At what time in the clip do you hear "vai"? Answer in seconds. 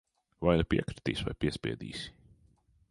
0.45-0.55, 1.29-1.37